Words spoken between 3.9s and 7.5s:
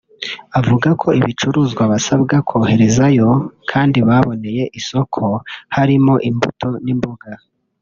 baboneye isoko harimo imbuto n’imboga